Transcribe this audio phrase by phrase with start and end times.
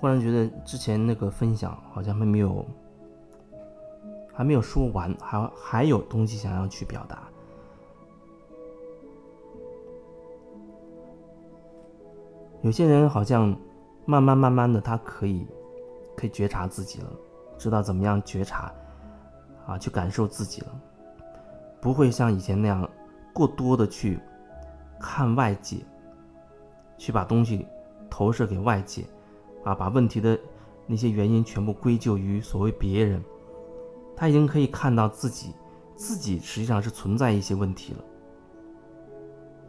[0.00, 2.64] 忽然觉得之前那个分享好像还没有
[4.32, 7.28] 还没有说完，还还有东西想要去表达。
[12.62, 13.54] 有些人好像
[14.06, 15.46] 慢慢慢慢的，他可以
[16.16, 17.10] 可以觉察自己了，
[17.58, 18.72] 知道怎么样觉察
[19.66, 20.80] 啊，去感受自己了，
[21.80, 22.88] 不会像以前那样
[23.32, 24.18] 过多的去
[24.98, 25.78] 看外界，
[26.98, 27.66] 去把东西
[28.10, 29.04] 投射给外界，
[29.64, 30.38] 啊，把问题的
[30.86, 33.22] 那些原因全部归咎于所谓别人。
[34.16, 35.54] 他已经可以看到自己，
[35.96, 38.04] 自己实际上是存在一些问题了。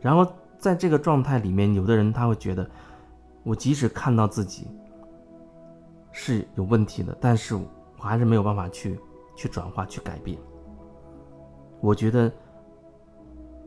[0.01, 0.25] 然后
[0.57, 2.69] 在这个状态里面，有的人他会觉得，
[3.43, 4.67] 我即使看到自己
[6.11, 7.63] 是有问题的，但是我
[7.97, 8.99] 还是没有办法去
[9.35, 10.37] 去转化、去改变。
[11.79, 12.31] 我觉得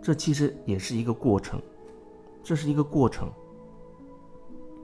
[0.03, 1.61] 这其实也是一个过程，
[2.43, 3.29] 这是一个过程。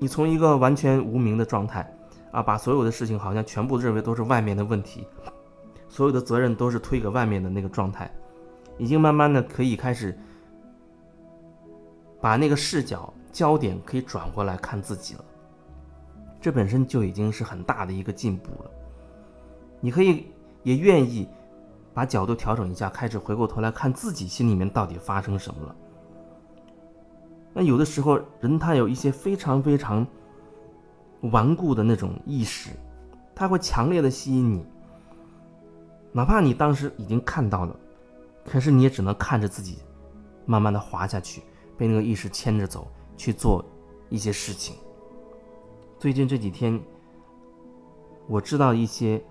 [0.01, 1.89] 你从一个完全无名的状态
[2.33, 5.07] 啊，把所有的事情好像全部认为都是外面的问题。
[5.91, 8.11] 所有的责任都是推给外面的那个状态，
[8.79, 10.19] 已经慢慢的可以开始
[12.19, 15.25] 把那个视角焦点可以转过来看自己了。
[16.41, 18.71] 这本身就已经是很大的一个进步了。
[19.81, 20.27] 你可以
[20.63, 21.29] 也愿意
[21.93, 25.77] 把角度调整一下，开始回过头来看自己心里面到底发生什么了。
[27.53, 30.07] 那有的时候人他有一些非常非常
[31.23, 32.71] 顽固的那种意识，
[33.35, 34.65] 他会强烈的吸引你。
[36.13, 37.77] 哪怕你当时已经看到了，
[38.45, 39.79] 可是你也只能看着自己，
[40.47, 41.43] 慢慢的滑下去，
[41.77, 43.65] 被那个意识牵着走去做
[44.09, 44.77] 一些事情。
[45.99, 46.81] 最近这几天，
[48.27, 49.23] 我知道一些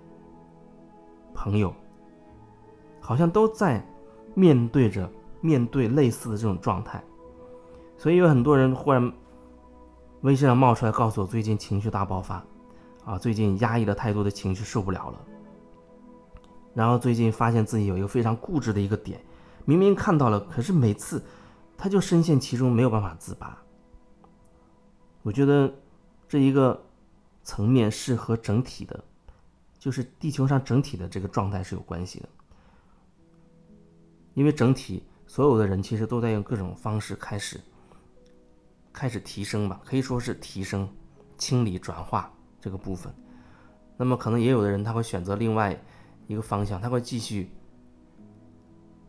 [1.34, 1.74] 朋友，
[3.00, 3.84] 好像都在
[4.34, 7.02] 面对着面对类似的这种状态，
[8.00, 9.12] 所以有很多人忽然
[10.22, 12.42] 微信上冒出来告诉我，最近情绪大爆发，
[13.04, 15.20] 啊，最近压抑了太多的情绪，受不了了。
[16.72, 19.20] 然后最近发现自己有一个非常固执的一个点，
[19.66, 21.22] 明明看到了，可是每次
[21.76, 23.62] 他就深陷其中，没有办法自拔。
[25.20, 25.70] 我觉得
[26.26, 26.82] 这一个
[27.42, 29.04] 层面是和整体的，
[29.78, 32.28] 就是地球上整体的这个状态是有关系的。
[34.32, 37.60] 因为整体所有的人其实都在用各种方式开始
[39.00, 40.86] 开始提升吧，可以说是提升、
[41.38, 42.30] 清理、转化
[42.60, 43.10] 这个部分。
[43.96, 45.74] 那么可能也有的人他会选择另外。
[46.26, 47.50] 一个方向，他会继续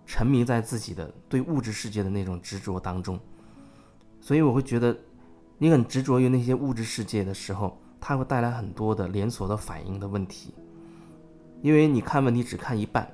[0.07, 3.19] 沉迷在自己的对物质世界的那种执着当中，
[4.19, 4.97] 所以我会觉得，
[5.59, 10.51] 你很执着于那些物质世界的时候，它会带来很多的连锁的反应的问题，
[11.61, 13.07] 因为你看问题只看一半，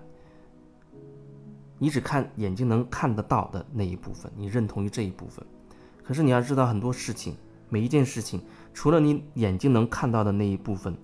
[1.78, 5.46] 你只看眼睛能看得到的那一部分，你认同于这一部分，
[6.08, 7.36] 可是你要知道很多事情，
[7.68, 8.42] 每一件事情，
[8.74, 10.96] 除了你眼睛能看到的那一部分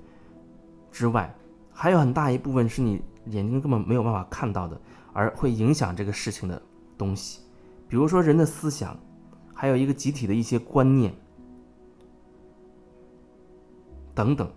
[0.92, 1.36] 之外。
[1.76, 4.80] 还有很大一部分是你眼睛根本没有办法看到的，
[5.12, 6.62] 而会影响这个事情的
[6.96, 7.40] 东西，
[7.90, 8.96] 比如说人的思想，
[9.56, 11.12] 还有一个集体的一些观念
[14.14, 14.48] 等等，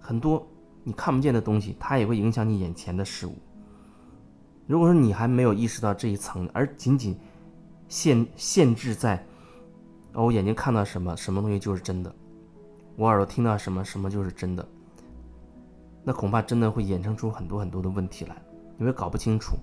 [0.00, 0.48] 很多
[0.82, 3.36] 你看不见的东西，它也会影响你眼前的事物。
[4.66, 7.14] 如果说你还没有意识到这一层，而仅仅
[7.92, 9.22] 限限制在，
[10.14, 12.10] 我眼睛看到什么，什么东西就是真的；
[12.96, 14.66] 我耳朵听到什么，什么就是真的。
[16.02, 18.34] 那恐怕真的会衍生出很多很多的问题来，
[18.78, 19.56] 你会搞不清楚，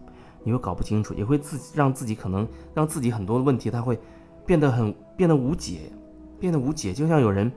[0.43, 3.99] 你会搞不清楚，也会自己让自己可能让自己很多的问题，他会
[4.45, 5.91] 变得很变得无解，
[6.39, 6.93] 变得无解。
[6.93, 7.51] 就像有人，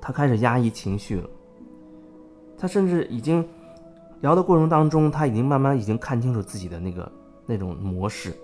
[0.00, 1.30] 他开始压抑情绪了，
[2.58, 3.48] 他甚至已经
[4.20, 7.12] 聊的过程当中，他已经慢慢已经看清楚自己的那个
[7.46, 8.36] 那种模式，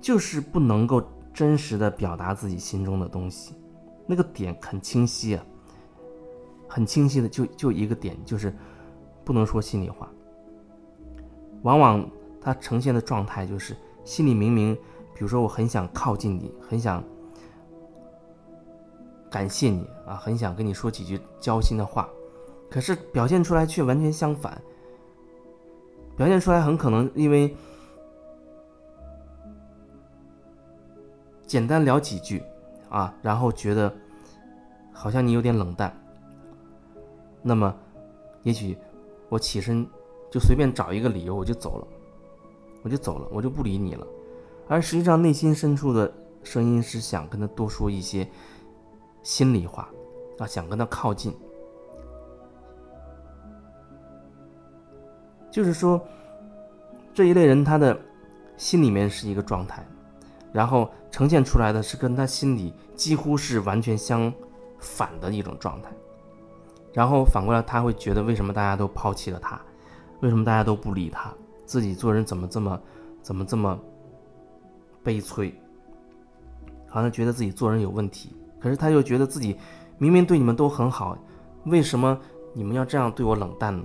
[0.00, 1.02] 就是不能够
[1.32, 3.54] 真实的表达自己心中的东西，
[4.06, 5.44] 那个点很清晰啊。
[6.72, 8.54] 很清晰的，就就一个点，就是
[9.24, 10.08] 不能说心里话。
[11.62, 12.08] 往往
[12.40, 14.72] 他呈现的状态就是，心里明明，
[15.12, 17.02] 比如说我很想靠近你，很想
[19.28, 22.08] 感谢你啊，很想跟你说几句交心的话，
[22.70, 24.62] 可是表现出来却完全相反。
[26.16, 27.52] 表现出来很可能因为
[31.50, 32.40] 简单聊几句
[32.90, 33.92] 啊，然后觉得
[34.92, 35.92] 好像你有点冷淡。
[37.42, 37.74] 那么，
[38.44, 38.78] 也许
[39.28, 39.84] 我起身
[40.30, 41.88] 就随便找一个理由，我就走了，
[42.84, 44.06] 我就走了，我就不理你了。
[44.68, 46.12] 而实际上，内心深处的
[46.44, 48.30] 声音是想跟他多说一些
[49.24, 49.90] 心里话
[50.38, 51.36] 啊，想跟他靠近。
[55.50, 56.00] 就是说，
[57.12, 58.00] 这一类人他的
[58.56, 59.84] 心里面是一个状态，
[60.52, 64.32] 然后呈现出来的是跟他心里几乎是完全相
[64.78, 65.90] 反的一种状态。
[66.92, 69.60] 然后反过来，他会觉得为什么大家都抛弃了他，
[70.20, 71.32] 为什么大家都不理他，
[71.64, 72.80] 自己做人怎么这么
[73.22, 73.78] 怎么这么
[75.04, 75.54] 悲催，
[76.88, 78.34] 好像觉得自己做人有问题。
[78.58, 79.56] 可是他又觉得自己
[79.98, 81.16] 明明对你们都很好，
[81.66, 82.18] 为什么
[82.52, 83.84] 你们要这样对我冷淡呢？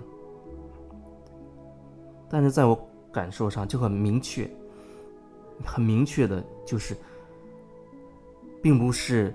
[2.27, 4.49] 但是在我感受上就很明确，
[5.63, 6.95] 很明确的就是，
[8.61, 9.33] 并不是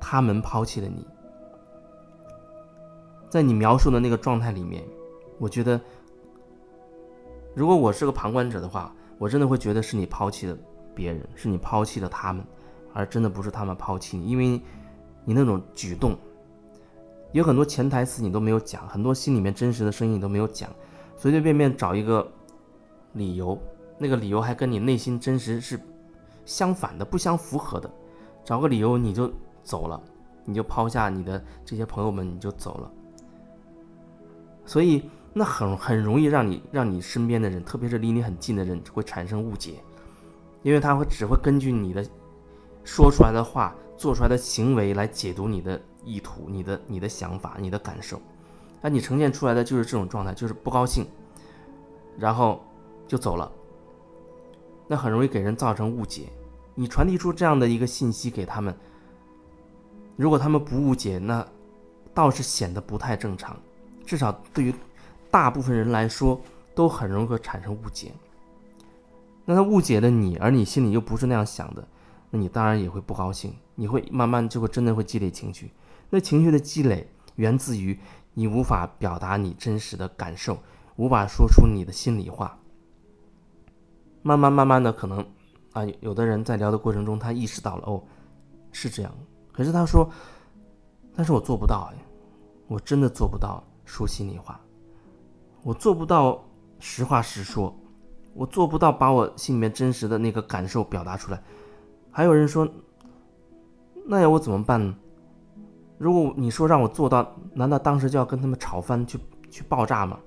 [0.00, 1.06] 他们抛弃了你。
[3.28, 4.82] 在你描述的那个状态里面，
[5.38, 5.80] 我觉得，
[7.54, 10.56] 如果我是个旁观者的话，我真的会觉得是你抛弃了
[10.94, 12.44] 别人，是你抛弃了他们，
[12.94, 14.60] 而真的不是他们抛弃你，因为
[15.24, 16.16] 你那种举动，
[17.32, 20.70] 有很多潜台词你都没有讲，很多心里面真实的声音你都没有讲，
[21.16, 22.26] 随随便便找一个
[23.12, 23.58] 理由，
[23.98, 25.80] 那个理由还跟你内心真实是
[26.44, 27.90] 相反的、不相符合的，
[28.44, 29.32] 找个理由你就
[29.62, 30.00] 走了，
[30.44, 32.90] 你就抛下你的这些朋友们，你就走了。
[34.64, 39.74] 所以，那很很容易让你让你身边的人，特别是离你很近的人，会产生误解，
[40.62, 42.04] 因为他会只会根据你的
[42.84, 48.20] 说出来的话、做出来的行为来解读你的意图、你的你的想法、你的感受。
[48.80, 51.06] 那你呈现出来的就是这种状态，就是不高兴，
[52.18, 52.60] 然后
[53.08, 53.50] 就走了。
[54.86, 56.24] 那很容易给人造成误解。
[56.74, 58.74] 你传递出这样的一个信息给他们，
[60.16, 61.46] 如果他们不误解，那
[62.12, 63.56] 倒是显得不太正常。
[64.04, 64.74] 至少对于
[65.30, 66.40] 大部分人来说，
[66.74, 68.12] 都很容易产生误解。
[69.44, 71.86] 那他误解了你，而你心里又不是那样想的，
[72.30, 73.54] 那你当然也会不高兴。
[73.74, 75.70] 你会慢慢就会真的会积累情绪。
[76.10, 77.98] 那情绪的积累源自于
[78.34, 80.58] 你无法表达你真实的感受，
[80.96, 82.58] 无法说出你的心里话。
[84.26, 85.24] 慢慢慢慢的，可能
[85.72, 88.02] 啊，有的人在聊的过程中，他意识到了哦，
[88.72, 89.12] 是这样。
[89.52, 90.10] 可是他说，
[91.14, 92.04] 但是我做不到哎，
[92.66, 93.62] 我真的做不到。
[93.88, 94.60] 说心里话，
[95.62, 96.44] 我做不到
[96.80, 97.72] 实话实说，
[98.34, 101.40] 我做不到把我心里面真实的那个感受表达出来。
[102.10, 102.68] 还有人说，
[104.04, 104.92] 那要我怎么办呢？
[105.98, 109.20] 如果你说让我做到，难道当时就要跟他们吵翻去
[109.52, 110.18] 去爆炸吗？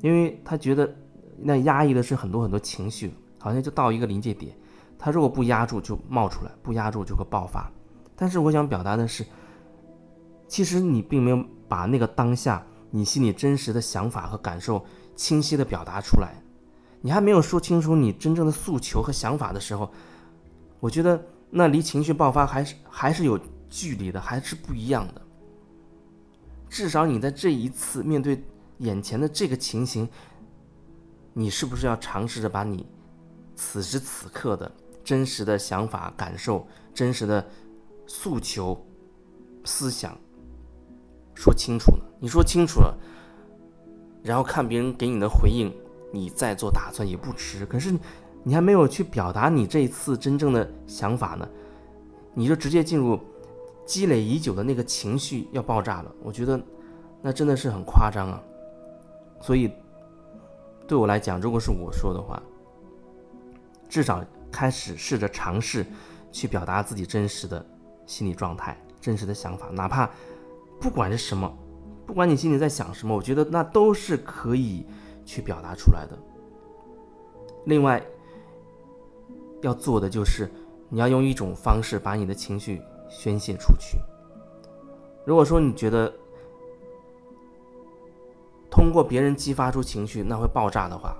[0.00, 0.92] 因为他觉得
[1.38, 4.56] 那压抑的是很多很多情绪，好像就到一个临界点，
[4.98, 7.70] 他如果不压住就冒出来，不压住就会爆发。
[8.14, 9.24] 但是我想表达的是，
[10.48, 11.44] 其实你并没有。
[11.68, 14.86] 把那个当下你心里真实的想法和感受
[15.16, 16.40] 清晰的表达出来，
[17.00, 19.90] 你还没有说清楚你真正的诉求和想法的时候，
[20.78, 23.36] 我觉得那离情绪爆发还是还是有
[23.68, 25.20] 距离的，还是不一样的。
[26.70, 28.40] 至少你在这一次面对
[28.78, 30.08] 眼前的这个情形，
[31.38, 32.86] 你是不是要尝试着把你
[33.54, 34.72] 此时此刻的
[35.04, 37.46] 真实的想法、感受、真实的
[38.06, 38.86] 诉求、
[39.62, 40.16] 思想？
[41.34, 42.96] 说清楚呢，你说清楚了，
[44.22, 45.70] 然后看别人给你的回应，
[46.10, 47.66] 你再做打算也不迟。
[47.66, 47.94] 可是
[48.42, 51.46] 你还没有去表达你这一次真正的想法呢，
[52.32, 53.20] 你就直接进入
[53.84, 56.10] 积累已久的那个情绪要爆炸了。
[56.22, 56.58] 我觉得
[57.20, 58.42] 那真的是很夸张啊。
[59.42, 59.70] 所以
[60.86, 62.42] 对我来讲，如果是我说的话，
[63.88, 65.84] 至少开始试着尝试
[66.30, 67.64] 去表达自己真实的
[68.06, 70.08] 心理状态、真实的想法，哪怕。
[70.78, 71.50] 不管是什么，
[72.06, 74.86] 不管你心里在想什么，我觉得那都是可以
[75.24, 76.18] 去表达出来的。
[77.64, 78.04] 另外，
[79.62, 80.50] 要做的就是
[80.90, 83.98] 你要用一种方式把你的情绪宣泄出去。
[85.24, 86.12] 如果说你觉得
[88.76, 91.16] 通过别人激发出情绪那会爆炸的话，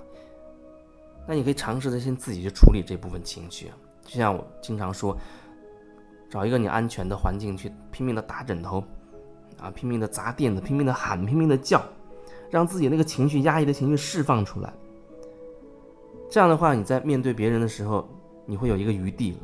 [1.27, 3.71] 那你可以尝试着先自己去处理这部分情绪。
[4.05, 5.17] 就像我经常说，
[6.29, 8.83] 找一个你安全的环境去拼命的打枕头。
[9.59, 11.81] 啊，拼命的砸垫子，拼命的喊，拼命的叫，
[12.51, 14.71] 让自己那个情绪压抑的情绪释放出来。
[16.29, 18.07] 这样的话，你在面对别人的时候，
[18.45, 19.37] 你会有一个余地了。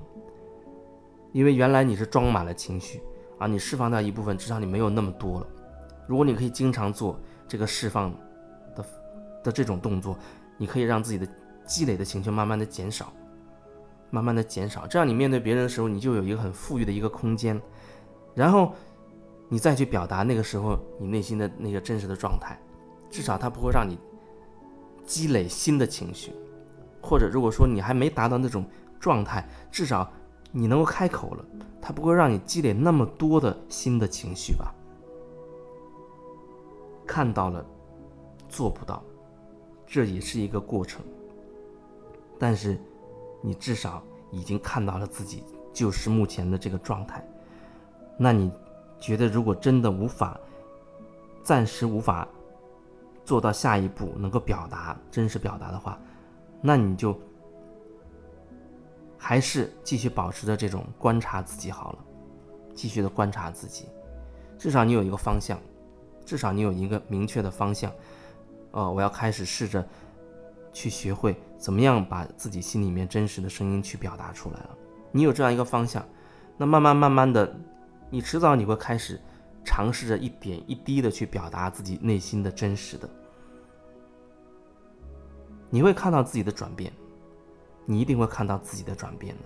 [1.32, 3.02] 因为原来你是装满了情绪
[3.40, 5.48] 啊，你释放掉一部分，至少你没有那么多了。
[6.06, 7.20] 如果你可以经常做
[7.54, 8.12] 这个释放
[8.76, 8.84] 的
[9.44, 10.18] 的这种动作，
[10.58, 11.28] 你可以让自己的
[11.68, 13.14] 积累的情绪慢慢的减少，
[14.10, 14.88] 慢慢的减少。
[14.88, 17.62] 这样你面对别人的时候，你就有一个很富裕的一个空间，
[18.34, 18.74] 然后。
[19.50, 22.58] 你再去表达那个时候你内心的那个真实的状态，
[23.12, 24.00] 至少它不会让你
[25.06, 26.32] 积累新的情绪，
[27.04, 28.66] 或者如果说你还没达到那种
[29.00, 30.12] 状态，至少
[30.52, 31.46] 你能够开口了，
[31.80, 34.74] 它不会让你积累那么多的新的情绪吧？
[37.14, 37.64] 看到了，
[38.50, 39.04] 做不到，
[39.86, 41.00] 这也是一个过程。
[42.40, 42.76] 但是
[43.40, 44.02] 你至少
[44.32, 47.24] 已经看到了自己就是目前的这个状态。
[48.18, 48.52] 那你
[49.00, 50.40] 觉得如果真的无法，
[51.44, 52.28] 暂时无法
[53.24, 56.00] 做到下一步能够表达真实表达的话，
[56.62, 57.16] 那你就
[59.20, 62.00] 还是继续保持着这种观察自己好了，
[62.74, 63.86] 继续的观察自己，
[64.58, 65.60] 至少你有一个方向，
[66.26, 67.92] 至少你有一个明确的方向。
[68.72, 69.88] 哦，我要开始试着
[70.72, 74.70] 去学会怎么样把自己心里面真实的声音去表达出来了。
[75.12, 76.04] 你有这样一个方向，
[76.58, 77.56] 那慢慢慢慢的，
[78.10, 79.22] 你迟早你会开始
[79.64, 83.08] 尝试着一点一滴的去表达自己内心的真实的。
[85.70, 86.92] 你会看到自己的转变，
[87.86, 89.44] 你一定会看到自己的转变的。